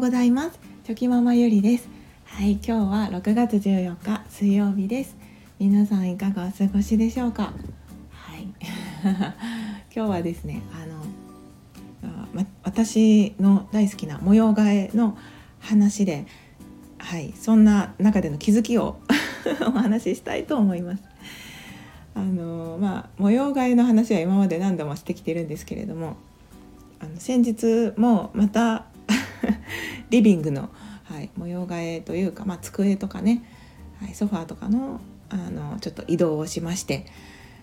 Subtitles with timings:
[0.00, 0.58] うございます。
[0.84, 1.86] チョキママゆりです。
[2.24, 5.14] はい今日は6月14日水曜日です。
[5.58, 7.52] 皆さんいかがお過ごしでしょうか？
[8.10, 8.44] はい。
[9.94, 10.86] 今日はですねあ
[12.06, 15.18] のま、私の大好きな模様替えの
[15.58, 16.24] 話で
[16.96, 19.00] はいそんな中での気づきを
[19.68, 21.02] お話ししたいと思います。
[22.14, 26.16] あのまあ模様替えの話は今まで何度もしてきてるんですけれども
[27.00, 28.86] あの先日もまた
[30.10, 30.68] リビングの、
[31.04, 33.44] はい、模様替えというか、まあ、机とかね、
[34.00, 37.06] はい、ソファーとかのあのちょっと移動をしまして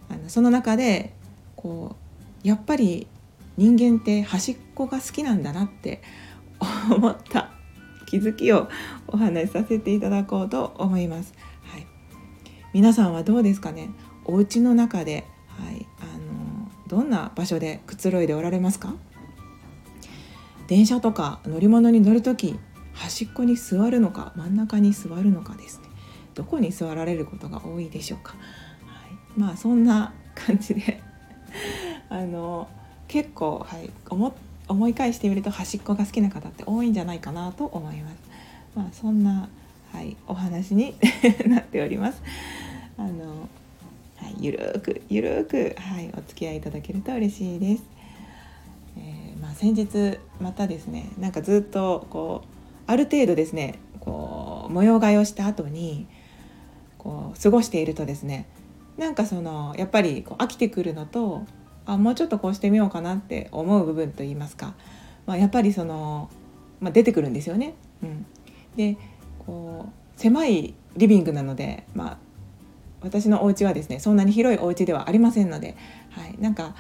[0.10, 1.14] あのその中で
[1.58, 1.98] こ
[2.44, 3.08] うやっぱり
[3.58, 6.02] 人間って端っこが好きなんだなって
[6.90, 7.52] 思った
[8.06, 8.70] 気づきを
[9.08, 11.34] お話しさせていただこうと思います。
[11.64, 11.86] はい、
[12.74, 13.90] 皆さんはどうですかね？
[14.24, 18.96] お家の中で、はい、あのどんな場所でくつろいでおられますか？
[20.68, 22.60] 電車とか乗り物に乗る時
[22.94, 25.88] 端っこに座るのか真ん中に座るのかですね
[26.34, 31.02] どこに座られることが多いでしょうか、はい、まあそんな感じで
[32.10, 32.68] あの
[33.08, 34.36] 結構、はい、思
[34.68, 38.16] 思い返してみると端っこが好きな方って多いんじゃないかなと思います。
[38.76, 39.48] まあ、そんな、
[39.94, 40.94] はい、お話に
[41.48, 42.22] なっております。
[42.98, 43.48] あの
[44.18, 47.84] はい、ゆるくゆるく、はい、お付き合いいただけると嬉しいです。
[49.58, 52.48] 先日またですねなんかずっとこう
[52.86, 56.06] ある程度ですねこう模様替えをした後に
[57.00, 58.48] こう過ごしているとですね
[58.98, 61.44] なんかそのやっぱりこう飽きてくるのと
[61.88, 64.76] あもうちょっとこうしてみようかなって思う部分といいますか、
[65.26, 66.30] まあ、やっぱりその、
[66.80, 67.74] まあ、出てくるんですよね。
[68.04, 68.26] うん、
[68.76, 68.98] で
[69.40, 72.18] こう狭いリビングなので、まあ、
[73.02, 75.76] 私のお家はですねそんなに広いお家ではありませんので、
[76.12, 76.76] はい、なんか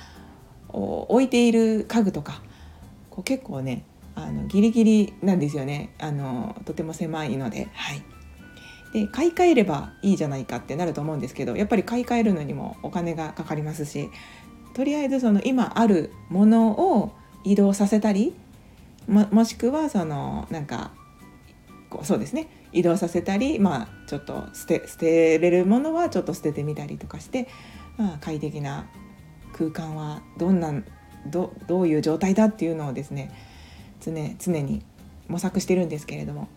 [0.67, 2.41] 置いている家具とか
[3.17, 5.89] こう結構ねあのギリギリなんですよね。
[5.97, 7.67] あのとても狭いので。
[7.73, 8.03] はい。
[8.93, 14.09] で買い替えればいいじゃないかってなると思うんですけどやっぱり買い替えるのにもお金がかかりますし
[14.73, 17.11] とりあえずその今あるものを
[17.43, 18.33] 移動させたり
[19.07, 20.91] ももしくはそのなんか
[21.89, 22.47] こうそうですね。
[22.71, 27.49] 移動させたりまあちょっと捨て捨てれるものはちょっと捨ててみたりとかして、
[27.97, 28.87] まあ、快適な
[29.53, 30.71] 空間はどんな
[31.27, 33.31] どどういう状態だっていうのをですね
[34.01, 34.83] 常常に
[35.27, 36.47] 模索してるんですけれども。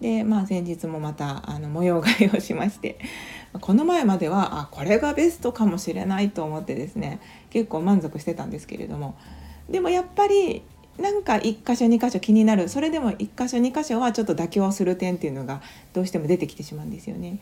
[0.00, 2.98] でまあ先日もまたあの模様替えをしまして
[3.60, 9.14] この前まではあこれがベストかもしれないと思ってですね結構満足してたんですけれども。
[9.70, 10.62] でもやっぱり
[10.98, 12.68] なんか1箇所2箇所気になる。
[12.68, 15.62] それでも1箇所2箇所はちょっと妥協する点っていうのが
[15.92, 17.38] どうしても出てきてしまうんですよね。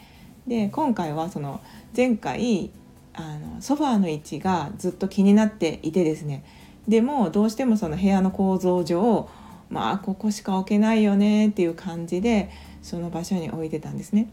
[0.46, 1.60] で今回はその
[1.96, 2.70] 前回
[3.14, 6.44] あのソファーの位置がずっと気になっていてですね
[6.88, 9.28] でもどうしてもその部屋の構造上
[9.68, 12.50] まあここしか置けないよねっていう感じで
[12.82, 14.28] その場所に置いてたんですね。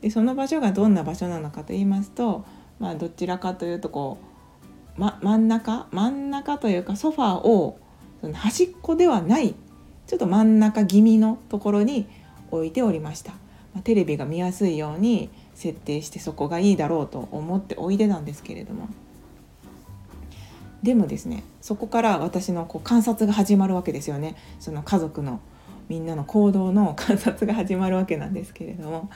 [0.00, 2.44] でその場所がどんな場所なのかと言いますと、
[2.80, 4.18] まあ、どちらかというとこ
[4.98, 7.78] う、ま、真ん中真ん中というかソファーを
[8.20, 9.54] その端っこではない
[10.08, 12.06] ちょっと真ん中気味のところに
[12.50, 13.32] 置いておりました。
[13.72, 15.30] まあ、テレビが見やすいように
[15.62, 18.88] 設定してそこがいいだろうと思っておいでなんですけれども。
[20.82, 24.36] でもですねそこから私のこう観察が始まるわけですよね。
[24.58, 25.40] その家族の
[25.88, 29.10] みんなの行動の観察が始まるわけなんですけれども。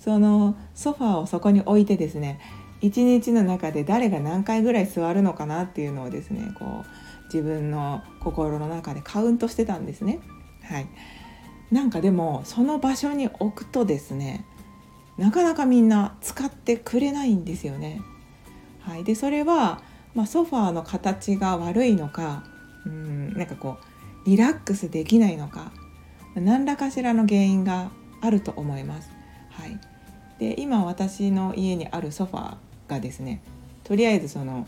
[0.00, 2.40] そのソファーをそこに置いてですね
[2.80, 10.20] 一日の中で誰が何回ぐらい座るのかなっていうのをですねこう自分の心の中でカウントしてたんですね。
[10.64, 10.86] はい、
[11.70, 14.46] なんかでもその場所に置くとですね
[15.20, 18.00] なかなかみんな使ってくれないんですよね。
[18.80, 19.82] はい、でそれは、
[20.14, 22.42] まあ、ソファーの形が悪いのか
[22.86, 23.76] うんなんかこ
[24.24, 25.72] うリラックスできないのか
[26.34, 27.90] 何らかしらの原因が
[28.22, 29.10] あると思います。
[29.50, 29.78] はい、
[30.38, 32.56] で今私の家にあるソファー
[32.88, 33.42] がですね
[33.84, 34.66] とりあえずその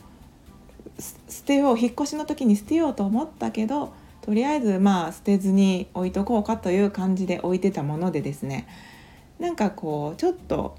[1.30, 8.68] 捨てよう引っ越しの時に捨てようと思ったけどとりあえずまあ捨てずに置いとこうかという感じで置いてたものでですね
[9.42, 10.76] なんかこうちょっと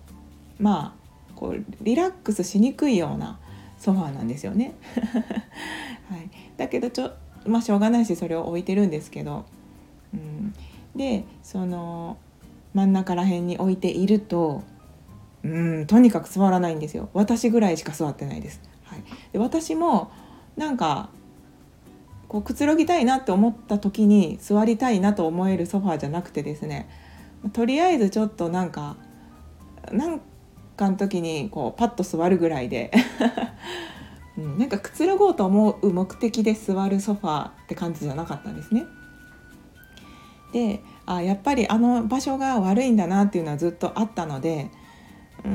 [0.58, 3.38] まあこうリラックスしにくいような
[3.78, 4.74] ソファーなんですよね。
[6.10, 7.12] はい、だけどちょ
[7.46, 9.44] まあしょうがないしそれを置いてるんですけど、
[10.14, 10.54] うん、
[10.96, 12.16] でその
[12.74, 14.64] 真ん中ら辺に置いていると
[15.44, 17.10] うんとにかく座らないんですよ。
[17.14, 18.62] 私ぐらいしか座ってないです。
[18.86, 20.10] はい、で私も
[20.56, 21.10] なんか
[22.30, 26.88] こうくつろぎたいなって思った時に座りたいなと思えるソファーじゃなくてですね
[27.52, 28.96] とりあえずちょっとなんか
[29.92, 30.22] なん
[30.78, 32.92] かの時にこうパッと座るぐらいで
[34.38, 38.86] うん、なんかくつろごうと思う目的で座るソファーって感じじゃなかったんですね。
[40.54, 44.70] であやっぱりあの場所が悪いんだなっていうのはずっとあったので
[45.44, 45.52] うー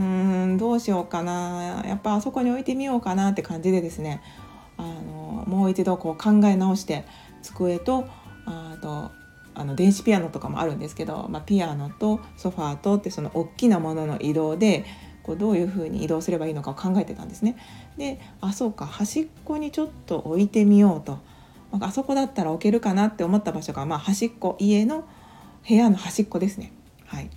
[0.54, 4.20] んどうしようかなやっぱあそこに置いてみようかなって感じでですね
[4.76, 7.04] あのもう一度こう考え直して
[7.42, 8.06] 机と
[8.44, 9.10] あと
[9.58, 14.84] あの電子ピアノとかもあるんですけど、まあ、ピアノとソファーとってその大きなものの移動で
[15.24, 17.56] こうどういうふうに移動すればいいのかを考えてたんですね。
[17.96, 21.18] であそうか端っこにちょっと置いてみようと、
[21.72, 25.04] まあ、あそこだったら置けるかなって思った場所が、まあ、端っこ家の
[25.68, 26.72] 部屋の端っこですね。
[27.04, 27.28] はい、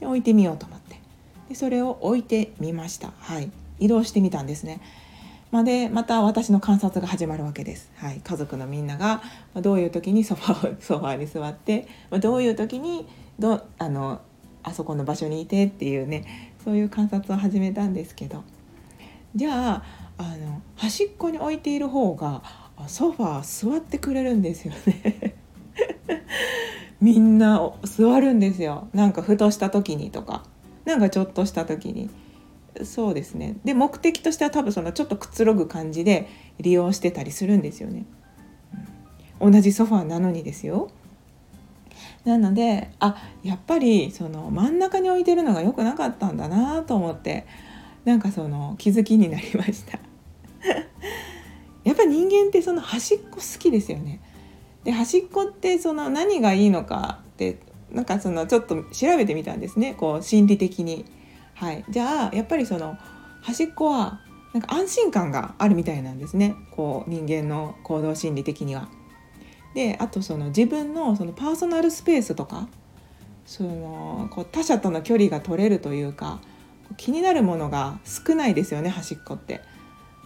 [0.00, 1.00] で置いてみようと思って
[1.48, 3.12] でそれを置いてみました。
[3.20, 4.80] はい、移動してみたんですね。
[5.54, 7.92] までまた私の観察が始まるわけです。
[7.94, 9.22] はい、家族のみんなが
[9.54, 11.86] どういう時にソファ ソファに座って
[12.20, 13.06] どういう時に
[13.38, 14.20] どあの
[14.64, 18.42] あそこの場所にいてっていうねそういう観察を始めたんですけど。
[19.36, 19.82] じゃあ
[20.18, 22.42] あの端っこに置いている方が
[22.88, 25.36] ソファー座ってくれるんですよね。
[27.00, 28.88] みんな座るんですよ。
[28.92, 30.42] なんかふとした時にとか
[30.84, 32.10] なんかちょっとした時に。
[32.82, 33.56] そうですね。
[33.64, 36.28] で目的としては多分そのちょっとくつろぐ感じで
[36.58, 38.04] 利用してたりするんですよね、
[39.40, 40.90] 同じソファーなのにですよ。
[42.24, 47.46] なのであやっぱりその真ん中に置いてるのが良くなかったんだなと思って
[48.04, 49.98] なんかその気づきになりました。
[51.84, 54.20] やっぱ人間ってその端っこ好きですよね。
[54.84, 57.58] で端っこってその何がいいのかって
[57.92, 59.94] なんかそのちょっと調べてみたんですね。
[59.94, 61.04] こう心理的に。
[61.54, 62.98] はい、じゃあやっぱりその
[63.42, 64.20] 端っこは
[64.52, 68.88] なんか安心感があるみたいなんですねこう人間の行動心理的には。
[69.74, 72.68] であとその自分のそのパーソナルスペースとか
[73.44, 76.38] そのこう他者との距離が取れるというか
[76.96, 79.60] 気になるものが少ないですよね端っこって。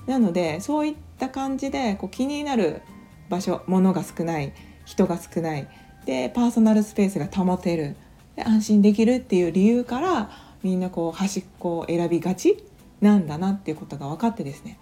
[0.07, 2.83] なのでそういった感じでこう気になる
[3.29, 4.53] 場所物が少ない
[4.85, 5.69] 人が少ない
[6.07, 7.97] でパーソナルスペースが保てる
[8.37, 10.31] で安心できるっていう理由から
[10.63, 12.63] みんなこう端っこを選びがち
[13.01, 14.79] なんだなっていうことが分かってですね。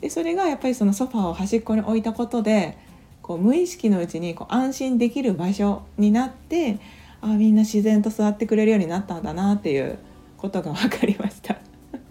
[0.00, 2.78] でそれがやっぱりそのソファーを端っこに置いたことで
[3.22, 6.78] こう無意識のうちにこう安心できる場所になって
[7.20, 9.98] あみんな自然と座ってくれるようになったんだなっていう
[10.38, 11.56] ことが分かりました。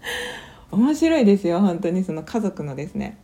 [0.70, 3.16] 面白いですよ本当にその家族のですね。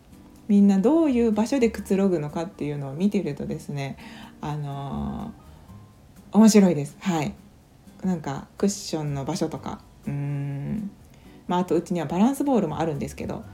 [0.49, 3.97] みんなどういう場所でくつろぐのかっていうのを見てるとですね
[4.41, 6.97] あのー、面白いです。
[7.01, 7.35] はい。
[8.03, 9.81] なんかクッションの場所とか。
[10.07, 10.91] うん。
[11.49, 13.45] まああとうちにはバランスボールもあるんですけど。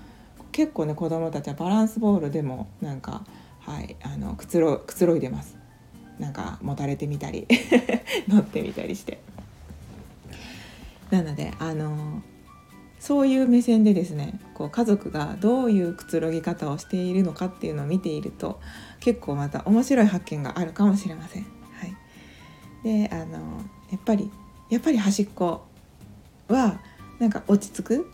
[0.52, 3.24] 結構ね子供たちはバランスボールでもなんか
[3.60, 5.56] はいあのくつろくつろいでます。
[6.18, 7.48] なんか持たれてみたり。
[8.28, 9.20] 乗ってみたりして。
[11.10, 12.22] なのであの
[12.98, 18.60] そういう目線でですねこう家族がどういうくつろぎ方をしているのかっていうのを見ていると
[19.00, 21.42] 結構また面白い発見があるかもしれません。
[21.42, 21.48] は
[21.86, 21.96] い、
[22.84, 23.62] であの
[23.92, 24.30] やっぱり
[24.70, 25.66] やっぱり端っこ
[26.48, 26.80] は
[27.20, 28.10] なんか落ち着く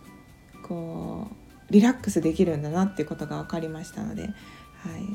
[0.63, 4.29] こうリラックスできるんだなっていうことが分かりましたので、は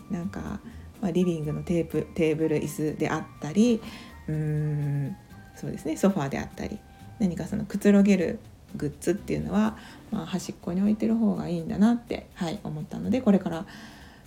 [0.09, 0.61] い、なんか、
[1.01, 3.81] まあ、リビングのテープテーブル椅子であったり
[4.27, 5.17] うーん
[5.55, 6.79] そうですねソファーであったり
[7.19, 8.39] 何かそのくつろげる
[8.75, 9.77] グッズっていうのは、
[10.11, 13.65] まあ、端っこに置いてる方がいいんだなって、はい、思ったのでこれから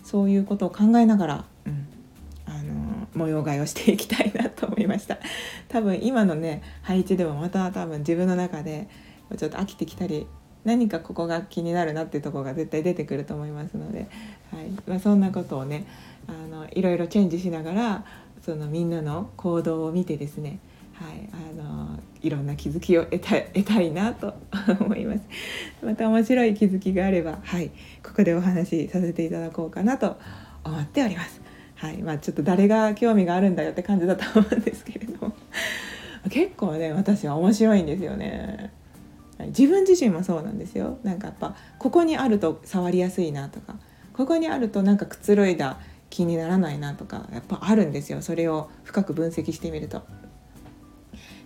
[0.05, 1.89] そういうことを考えながら、うん、
[2.47, 5.19] あの模様替えをしていきたいなと思いました。
[5.69, 8.89] 多分今のね配置でもまた多分自分の中で
[9.37, 10.27] ちょっと飽きてきたり
[10.65, 14.09] 何かここが気になるなっていうとこが絶対出てくると思いますので、
[14.53, 14.71] はい。
[14.87, 15.87] まあ、そんなことをね
[16.27, 18.05] あのいろいろチェンジしながら
[18.43, 20.59] そのみんなの行動を見てですね
[20.99, 24.35] はい、あのいろんな気づきを得た 得たいなと
[24.81, 25.21] 思います。
[25.83, 27.71] また面白い気づきがあれば、はい、
[28.03, 30.17] ここでお話しさせていただこうかなと
[30.65, 31.46] 思っております。
[31.77, 32.03] はい。
[32.03, 35.29] まあ、ちょっと誰が興味があるんだよって感じだと思うんですけれど。
[35.29, 35.33] も
[36.31, 38.73] 結構ね私は面白いんですよね。
[39.49, 40.99] 自分自身もそうなんですよ。
[41.03, 43.77] なんかやっぱここにあると触りやすいなとか
[44.15, 45.79] ここにあるとなんかくつろいだ
[46.09, 48.23] 気にならないなとかやっぱあるんですよ。
[48.23, 50.03] それを深く分析してみると。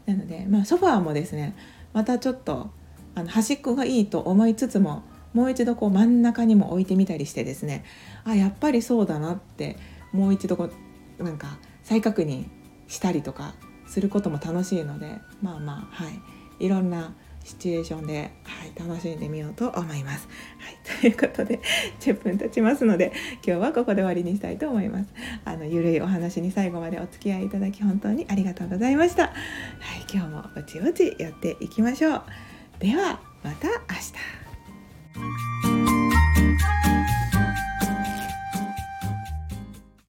[0.06, 1.54] なので、まあ、ソファーもですね
[1.92, 2.70] またちょっと
[3.14, 5.02] あの端っこがいいと思いつつも
[5.34, 7.84] もう一度こう真ん中にも置いてみたりしてですね
[8.24, 9.76] あやっぱりそうだなって
[10.12, 10.70] もう一度こ
[11.18, 12.48] うなんか再確認
[12.88, 13.54] したりとか
[13.86, 17.14] することも楽しいのでまあまあはいいろんな
[17.44, 20.28] シチュエーションで、はい、楽しんでみようと思います。
[20.58, 21.60] はい、 ということで
[22.00, 25.10] 10分経ちますので今日はここで終わりにしたいと思います。
[25.44, 29.28] あのゆるいお話に最後までお付き合いいただき本当にありがとうございました。
[29.28, 29.32] はい、
[30.12, 32.22] 今日もぼちぼちやっていきましょう。
[32.78, 35.49] ではまた明日。